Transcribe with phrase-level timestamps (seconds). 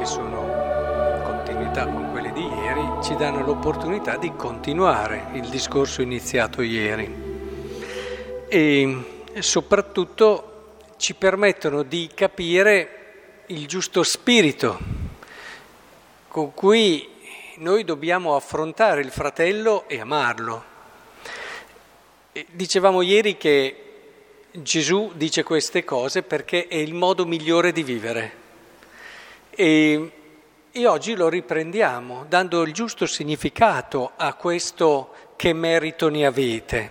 [0.00, 0.40] che sono
[1.18, 7.14] in continuità con quelle di ieri, ci danno l'opportunità di continuare il discorso iniziato ieri
[8.48, 8.96] e
[9.40, 14.78] soprattutto ci permettono di capire il giusto spirito
[16.28, 17.06] con cui
[17.56, 20.64] noi dobbiamo affrontare il fratello e amarlo.
[22.52, 23.84] Dicevamo ieri che
[24.50, 28.39] Gesù dice queste cose perché è il modo migliore di vivere.
[29.62, 30.10] E,
[30.72, 36.90] e, oggi lo riprendiamo dando il giusto significato a questo che merito ne avete.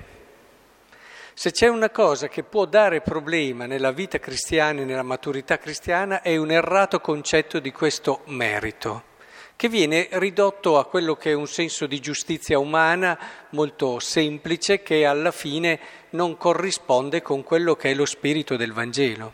[1.33, 6.21] Se c'è una cosa che può dare problema nella vita cristiana e nella maturità cristiana
[6.21, 9.07] è un errato concetto di questo merito
[9.55, 15.05] che viene ridotto a quello che è un senso di giustizia umana molto semplice che
[15.05, 15.79] alla fine
[16.11, 19.33] non corrisponde con quello che è lo spirito del Vangelo.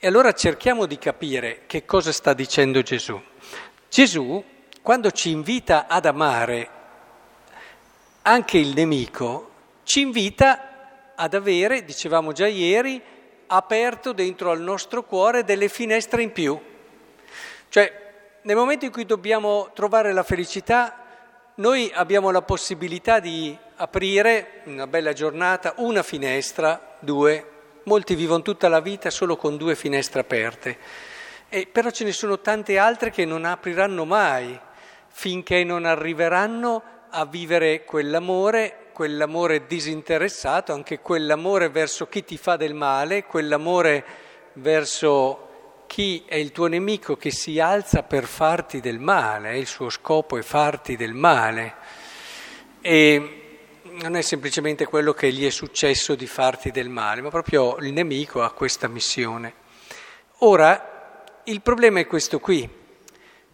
[0.00, 3.20] E allora cerchiamo di capire che cosa sta dicendo Gesù.
[3.88, 4.44] Gesù,
[4.80, 6.68] quando ci invita ad amare
[8.22, 9.50] anche il nemico,
[9.82, 13.02] ci invita ad avere, dicevamo già ieri,
[13.48, 16.56] aperto dentro al nostro cuore delle finestre in più.
[17.68, 21.06] Cioè, nel momento in cui dobbiamo trovare la felicità,
[21.56, 27.56] noi abbiamo la possibilità di aprire, una bella giornata, una finestra, due.
[27.88, 30.76] Molti vivono tutta la vita solo con due finestre aperte.
[31.48, 34.60] E però ce ne sono tante altre che non apriranno mai
[35.08, 42.74] finché non arriveranno a vivere quell'amore, quell'amore disinteressato, anche quell'amore verso chi ti fa del
[42.74, 44.04] male, quell'amore
[44.52, 49.88] verso chi è il tuo nemico che si alza per farti del male, il suo
[49.88, 51.74] scopo è farti del male.
[52.82, 53.37] E
[54.00, 57.92] non è semplicemente quello che gli è successo di farti del male, ma proprio il
[57.92, 59.54] nemico ha questa missione.
[60.38, 62.68] Ora, il problema è questo qui.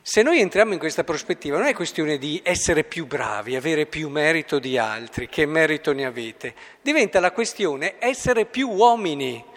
[0.03, 4.11] Se noi entriamo in questa prospettiva non è questione di essere più bravi, avere più
[4.11, 9.53] merito di altri, che merito ne avete, diventa la questione essere più uomini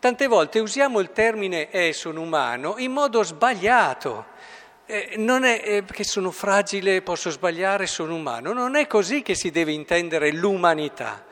[0.00, 4.28] Tante volte usiamo il termine sono umano in modo sbagliato.
[4.92, 8.52] Eh, non è eh, che sono fragile, posso sbagliare, sono umano.
[8.52, 11.24] Non è così che si deve intendere l'umanità.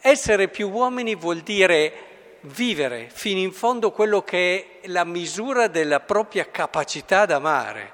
[0.00, 1.92] Essere più uomini vuol dire
[2.40, 7.92] vivere fino in fondo quello che è la misura della propria capacità d'amare,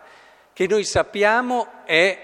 [0.54, 2.19] che noi sappiamo è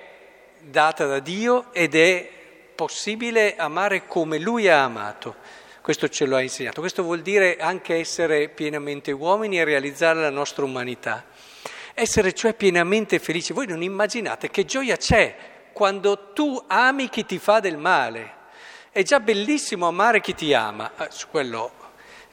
[0.63, 2.27] data da Dio ed è
[2.75, 5.35] possibile amare come Lui ha amato.
[5.83, 6.81] Questo ce lo ha insegnato.
[6.81, 11.25] Questo vuol dire anche essere pienamente uomini e realizzare la nostra umanità.
[11.99, 13.55] Essere cioè pienamente felici.
[13.55, 15.35] Voi non immaginate che gioia c'è
[15.73, 18.35] quando tu ami chi ti fa del male.
[18.91, 21.85] È già bellissimo amare chi ti ama, eh, su quello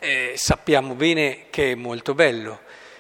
[0.04, 2.60] eh, sappiamo bene che è molto bello.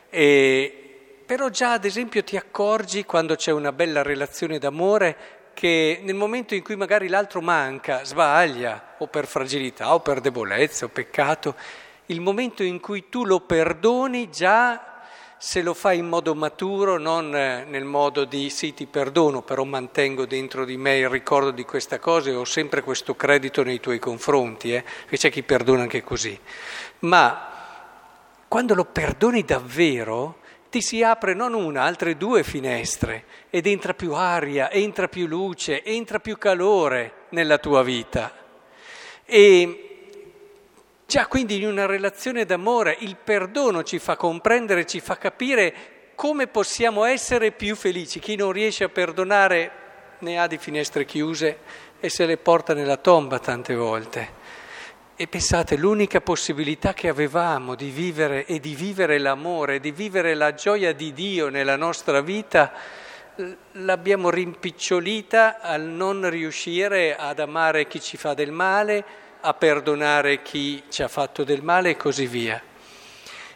[0.09, 6.15] E, però già ad esempio ti accorgi quando c'è una bella relazione d'amore che nel
[6.15, 11.55] momento in cui magari l'altro manca, sbaglia, o per fragilità, o per debolezza, o peccato,
[12.05, 14.92] il momento in cui tu lo perdoni già
[15.45, 20.25] se lo fai in modo maturo, non nel modo di sì ti perdono, però mantengo
[20.25, 23.99] dentro di me il ricordo di questa cosa e ho sempre questo credito nei tuoi
[23.99, 24.85] confronti, eh?
[25.05, 26.39] che c'è chi perdona anche così,
[26.99, 27.51] ma
[28.47, 30.37] quando lo perdoni davvero,
[30.69, 35.83] ti si apre non una, altre due finestre ed entra più aria, entra più luce,
[35.83, 38.33] entra più calore nella tua vita.
[39.25, 39.82] E
[41.13, 46.47] già quindi in una relazione d'amore il perdono ci fa comprendere, ci fa capire come
[46.47, 48.17] possiamo essere più felici.
[48.17, 49.71] Chi non riesce a perdonare
[50.17, 51.59] ne ha di finestre chiuse
[51.99, 54.27] e se le porta nella tomba tante volte.
[55.15, 60.55] E pensate, l'unica possibilità che avevamo di vivere e di vivere l'amore, di vivere la
[60.55, 62.73] gioia di Dio nella nostra vita,
[63.73, 70.83] l'abbiamo rimpicciolita al non riuscire ad amare chi ci fa del male, a perdonare chi
[70.87, 72.61] ci ha fatto del male e così via.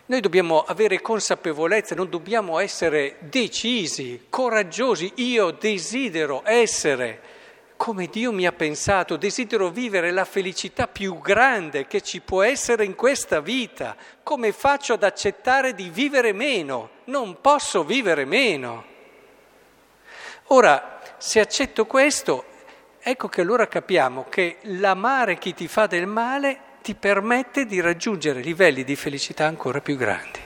[0.08, 5.14] Noi dobbiamo avere consapevolezza, non dobbiamo essere decisi, coraggiosi.
[5.16, 7.22] Io desidero essere
[7.78, 12.84] come Dio mi ha pensato, desidero vivere la felicità più grande che ci può essere
[12.84, 13.96] in questa vita.
[14.24, 16.90] Come faccio ad accettare di vivere meno?
[17.06, 18.84] Non posso vivere meno.
[20.48, 22.46] Ora, se accetto questo,
[23.10, 28.42] ecco che allora capiamo che l'amare chi ti fa del male ti permette di raggiungere
[28.42, 30.40] livelli di felicità ancora più grandi.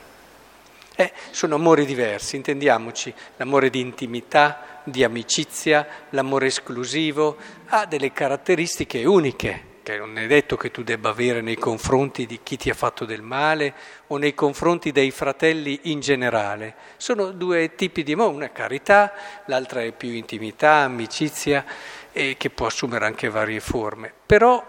[0.95, 9.05] Eh, sono amori diversi, intendiamoci, l'amore di intimità, di amicizia, l'amore esclusivo, ha delle caratteristiche
[9.05, 9.69] uniche.
[9.81, 13.03] che non è detto che tu debba avere nei confronti di chi ti ha fatto
[13.03, 13.73] del male
[14.07, 16.75] o nei confronti dei fratelli in generale.
[16.97, 19.11] Sono due tipi di amore, una è carità,
[19.47, 21.65] l'altra è più intimità, amicizia,
[22.11, 24.11] e che può assumere anche varie forme.
[24.25, 24.65] Però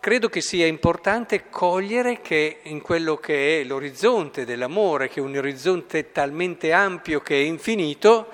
[0.00, 5.36] credo che sia importante cogliere che in quello che è l'orizzonte dell'amore, che è un
[5.36, 8.28] orizzonte talmente ampio che è infinito,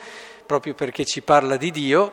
[0.46, 2.12] proprio perché ci parla di Dio,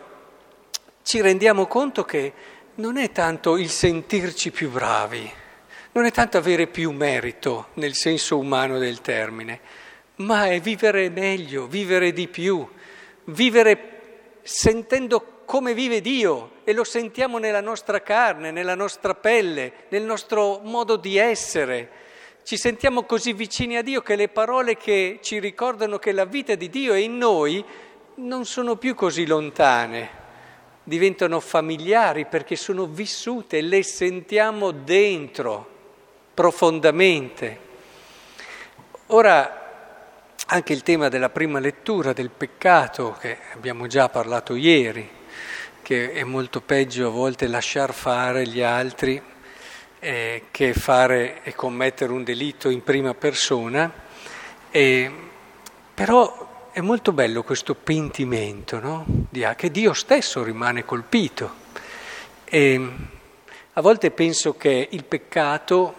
[1.02, 2.34] ci rendiamo conto che
[2.76, 5.28] non è tanto il sentirci più bravi,
[5.94, 9.60] non è tanto avere più merito nel senso umano del termine,
[10.18, 12.68] ma è vivere meglio, vivere di più,
[13.24, 20.04] vivere sentendo come vive Dio e lo sentiamo nella nostra carne, nella nostra pelle, nel
[20.04, 21.90] nostro modo di essere.
[22.44, 26.56] Ci sentiamo così vicini a Dio che le parole che ci ricordano che la vita
[26.56, 27.64] di Dio è in noi
[28.16, 30.26] non sono più così lontane
[30.84, 35.70] diventano familiari perché sono vissute, le sentiamo dentro
[36.34, 37.60] profondamente.
[39.08, 39.66] Ora
[40.46, 45.17] anche il tema della prima lettura del peccato, che abbiamo già parlato ieri,
[45.88, 49.22] che è molto peggio a volte lasciar fare gli altri
[50.00, 53.90] eh, che fare e commettere un delitto in prima persona,
[54.70, 55.12] e,
[55.94, 59.06] però è molto bello questo pentimento, no?
[59.56, 61.54] che Dio stesso rimane colpito.
[62.44, 62.92] E
[63.72, 65.96] a volte penso che il peccato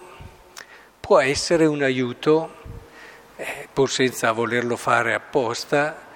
[1.00, 2.56] può essere un aiuto,
[3.36, 6.07] eh, pur senza volerlo fare apposta,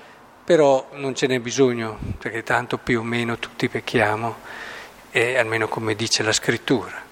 [0.45, 4.37] però non ce n'è bisogno, perché tanto più o meno tutti pecchiamo,
[5.11, 7.11] eh, almeno come dice la scrittura.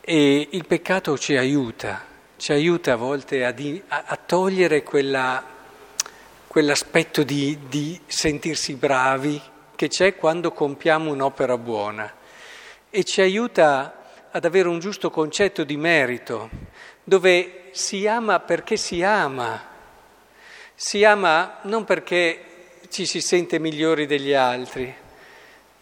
[0.00, 2.04] E il peccato ci aiuta,
[2.36, 5.50] ci aiuta a volte a, di, a, a togliere quella
[6.52, 9.40] quell'aspetto di, di sentirsi bravi
[9.74, 12.12] che c'è quando compiamo un'opera buona
[12.90, 16.50] e ci aiuta ad avere un giusto concetto di merito,
[17.04, 19.64] dove si ama perché si ama,
[20.74, 22.51] si ama non perché
[22.92, 24.94] ci si sente migliori degli altri,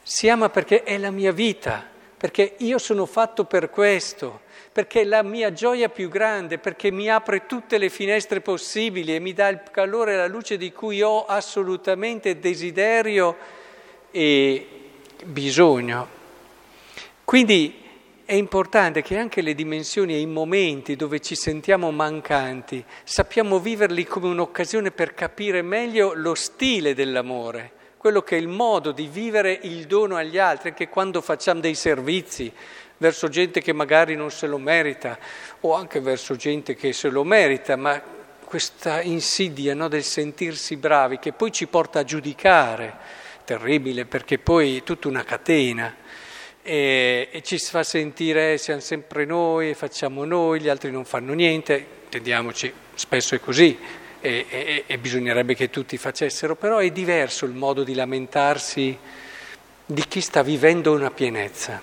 [0.00, 1.84] si ama perché è la mia vita,
[2.16, 4.42] perché io sono fatto per questo,
[4.72, 9.18] perché è la mia gioia più grande, perché mi apre tutte le finestre possibili e
[9.18, 13.36] mi dà il calore e la luce di cui ho assolutamente desiderio
[14.12, 14.66] e
[15.24, 16.08] bisogno.
[17.24, 17.89] Quindi
[18.30, 24.04] è importante che anche le dimensioni e i momenti dove ci sentiamo mancanti sappiamo viverli
[24.04, 29.58] come un'occasione per capire meglio lo stile dell'amore, quello che è il modo di vivere
[29.62, 32.52] il dono agli altri, anche quando facciamo dei servizi,
[32.98, 35.18] verso gente che magari non se lo merita
[35.62, 38.00] o anche verso gente che se lo merita, ma
[38.44, 42.96] questa insidia no, del sentirsi bravi che poi ci porta a giudicare,
[43.44, 45.96] terribile perché poi è tutta una catena
[46.62, 51.86] e, e ci fa sentire siamo sempre noi, facciamo noi, gli altri non fanno niente,
[52.04, 53.78] intendiamoci, spesso è così.
[54.22, 58.98] E, e, e bisognerebbe che tutti facessero, però è diverso il modo di lamentarsi
[59.86, 61.80] di chi sta vivendo una pienezza.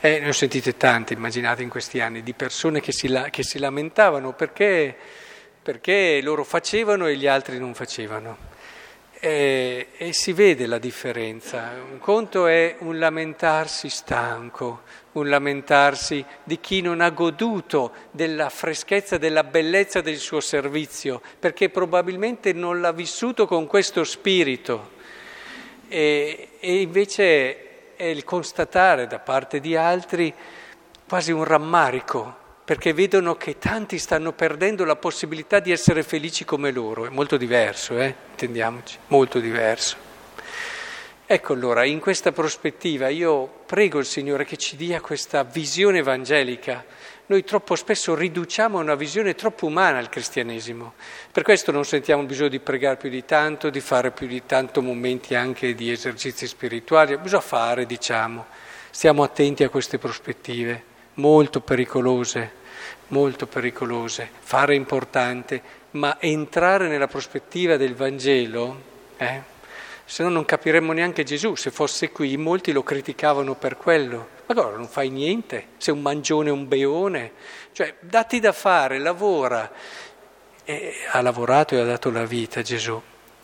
[0.00, 3.58] Eh, ne ho sentite tante, immaginate in questi anni, di persone che si, che si
[3.58, 4.94] lamentavano perché,
[5.60, 8.56] perché, loro facevano e gli altri non facevano.
[9.20, 11.72] E, e si vede la differenza.
[11.90, 14.82] Un conto è un lamentarsi stanco,
[15.12, 21.68] un lamentarsi di chi non ha goduto della freschezza, della bellezza del suo servizio, perché
[21.68, 24.90] probabilmente non l'ha vissuto con questo spirito.
[25.88, 30.32] E, e invece è il constatare da parte di altri
[31.08, 36.70] quasi un rammarico, perché vedono che tanti stanno perdendo la possibilità di essere felici come
[36.70, 37.06] loro.
[37.06, 38.14] È molto diverso, eh?
[38.32, 39.96] intendiamoci, molto diverso.
[41.24, 46.84] Ecco allora, in questa prospettiva io prego il Signore che ci dia questa visione evangelica
[47.28, 50.92] noi troppo spesso riduciamo a una visione troppo umana il cristianesimo.
[51.32, 54.82] Per questo non sentiamo bisogno di pregare più di tanto, di fare più di tanto
[54.82, 57.16] momenti anche di esercizi spirituali.
[57.16, 58.44] Bisogna fare, diciamo.
[58.90, 60.82] Stiamo attenti a queste prospettive,
[61.14, 62.57] molto pericolose,
[63.08, 64.28] molto pericolose.
[64.40, 68.80] Fare importante, ma entrare nella prospettiva del Vangelo,
[69.16, 69.56] eh,
[70.04, 71.54] se no non capiremmo neanche Gesù.
[71.54, 74.28] Se fosse qui, molti lo criticavano per quello.
[74.46, 77.32] Ma allora non fai niente, sei un mangione, un beone.
[77.72, 79.70] Cioè, dati da fare, lavora.
[80.64, 83.00] E ha lavorato e ha dato la vita Gesù,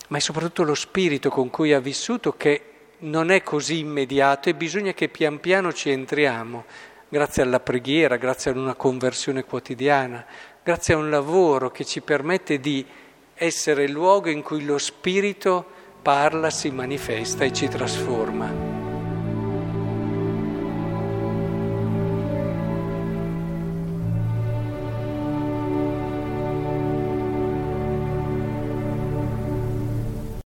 [0.09, 2.61] ma è soprattutto lo spirito con cui ha vissuto che
[2.99, 6.65] non è così immediato e bisogna che pian piano ci entriamo,
[7.09, 10.25] grazie alla preghiera, grazie ad una conversione quotidiana,
[10.63, 12.85] grazie a un lavoro che ci permette di
[13.33, 15.65] essere il luogo in cui lo spirito
[16.01, 18.64] parla, si manifesta e ci trasforma.